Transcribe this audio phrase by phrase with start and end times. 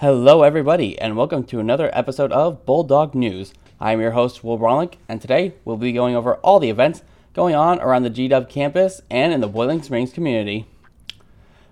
[0.00, 3.54] Hello, everybody, and welcome to another episode of Bulldog News.
[3.80, 7.02] I'm your host, Will Bronlick, and today we'll be going over all the events
[7.32, 10.66] going on around the GW campus and in the Boiling Springs community.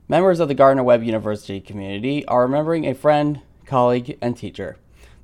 [0.09, 4.79] Members of the Gardner Webb University community are remembering a friend, colleague, and teacher,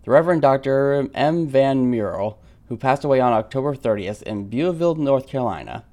[0.04, 1.08] the Reverend Dr.
[1.14, 1.48] M.
[1.48, 2.38] Van Murrell,
[2.68, 5.84] who passed away on October 30th in Beulaville, North Carolina.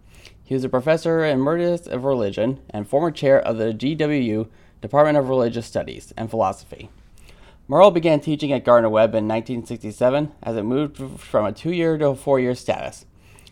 [0.43, 4.49] He was a professor emeritus of religion and former chair of the GWU
[4.81, 6.89] Department of Religious Studies and Philosophy.
[7.67, 11.97] Murrell began teaching at Gardner Webb in 1967 as it moved from a two year
[11.97, 13.05] to a four year status.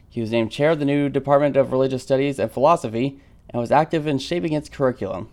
[0.09, 3.71] He was named chair of the new Department of Religious Studies and Philosophy and was
[3.71, 5.29] active in shaping its curriculum.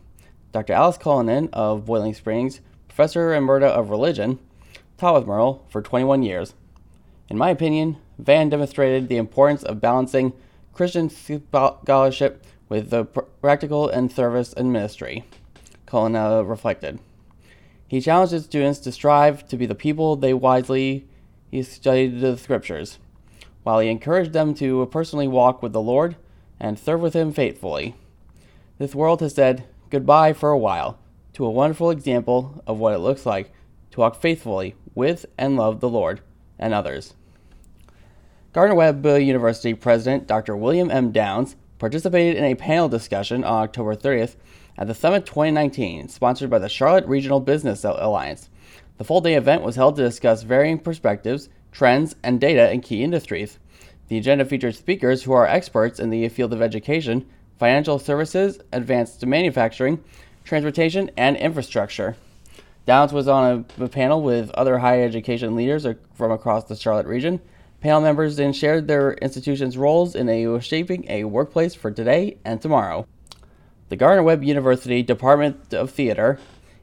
[0.50, 0.72] Dr.
[0.72, 4.38] Alice Cullinan of Boiling Springs, professor emerita of religion,
[4.98, 6.54] taught with Murrell for 21 years.
[7.28, 10.32] In my opinion, Van demonstrated the importance of balancing
[10.72, 15.24] Christian scholarship with the practical and service and ministry.
[15.92, 17.00] Cullinan uh, reflected.
[17.86, 21.06] He challenged his students to strive to be the people they wisely
[21.50, 22.98] he studied the scriptures,
[23.62, 26.16] while he encouraged them to personally walk with the Lord
[26.58, 27.94] and serve with him faithfully.
[28.78, 30.98] This world has said goodbye for a while
[31.34, 33.52] to a wonderful example of what it looks like
[33.90, 36.22] to walk faithfully with and love the Lord
[36.58, 37.12] and others.
[38.54, 40.56] Gardner Webb uh, University President Dr.
[40.56, 41.12] William M.
[41.12, 44.36] Downs participated in a panel discussion on October 30th
[44.78, 48.48] at the Summit 2019, sponsored by the Charlotte Regional Business Alliance.
[48.98, 53.02] The full day event was held to discuss varying perspectives, trends, and data in key
[53.02, 53.58] industries.
[54.08, 57.26] The agenda featured speakers who are experts in the field of education,
[57.58, 60.02] financial services, advanced manufacturing,
[60.44, 62.16] transportation, and infrastructure.
[62.84, 67.06] Downs was on a, a panel with other higher education leaders from across the Charlotte
[67.06, 67.40] region.
[67.80, 72.60] Panel members then shared their institution's roles in a, shaping a workplace for today and
[72.60, 73.06] tomorrow.
[73.92, 76.38] The Gardner Webb University Department of Theater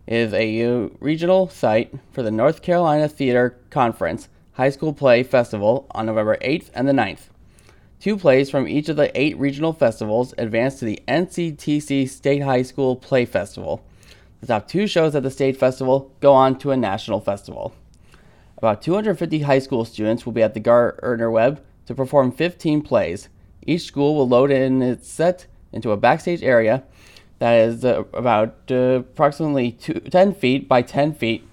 [0.06, 6.06] is a regional site for the North Carolina Theater Conference High School Play Festival on
[6.06, 7.30] November 8th and the 9th.
[8.00, 12.62] Two plays from each of the eight regional festivals advance to the NCTC State High
[12.62, 13.84] School Play Festival.
[14.42, 17.74] The top two shows at the state festival go on to a national festival.
[18.56, 23.30] About 250 high school students will be at the Gardner Webb to perform 15 plays.
[23.66, 26.84] Each school will load in its set into a backstage area
[27.40, 31.48] that is uh, about uh, approximately two, 10 feet by 10 feet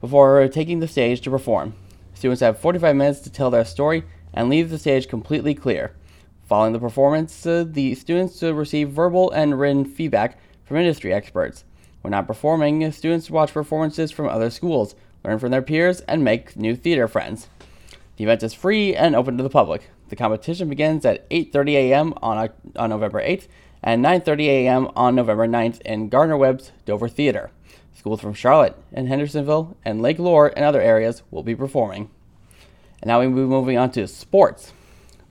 [0.00, 1.74] before taking the stage to perform.
[2.14, 5.92] Students have 45 minutes to tell their story and leave the stage completely clear.
[6.46, 11.64] Following the performance, uh, the students uh, receive verbal and written feedback from industry experts.
[12.02, 16.56] When not performing, students watch performances from other schools, learn from their peers, and make
[16.56, 17.48] new theater friends.
[18.16, 19.90] The event is free and open to the public.
[20.08, 22.14] The competition begins at 8:30 a.m.
[22.22, 23.48] on, on November 8th
[23.82, 24.88] and 9:30 a.m.
[24.94, 27.50] on November 9th in Gardner Webb's Dover Theater.
[27.94, 32.10] Schools from Charlotte and Hendersonville and Lake Lure and other areas will be performing.
[33.02, 34.72] And now we move moving on to sports.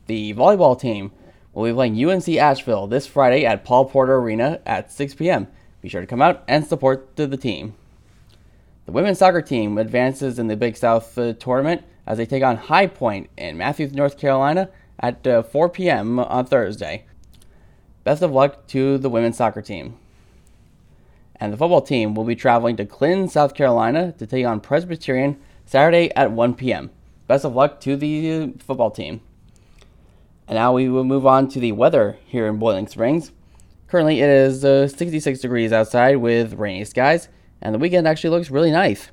[0.07, 1.11] The volleyball team
[1.53, 5.47] will be playing UNC Asheville this Friday at Paul Porter Arena at 6 p.m.
[5.81, 7.75] Be sure to come out and support the, the team.
[8.85, 12.57] The women's soccer team advances in the Big South uh, tournament as they take on
[12.57, 16.19] High Point in Matthews, North Carolina at uh, 4 p.m.
[16.19, 17.05] on Thursday.
[18.03, 19.97] Best of luck to the women's soccer team.
[21.37, 25.37] And the football team will be traveling to Clinton, South Carolina to take on Presbyterian
[25.65, 26.91] Saturday at 1 p.m.
[27.27, 29.21] Best of luck to the football team.
[30.47, 33.31] And now we will move on to the weather here in Boiling Springs.
[33.87, 37.29] Currently, it is uh, 66 degrees outside with rainy skies,
[37.61, 39.09] and the weekend actually looks really nice.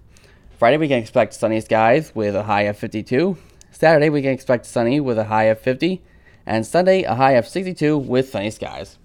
[0.63, 3.37] Friday, we can expect sunny skies with a high of 52.
[3.73, 6.01] Saturday, we can expect sunny with a high of 50.
[6.47, 8.97] And Sunday, a high of 62 with sunny skies.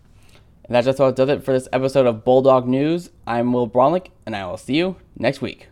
[0.65, 3.09] And that just about does it for this episode of Bulldog News.
[3.25, 5.69] I'm Will Bronlick, and I will see you next week.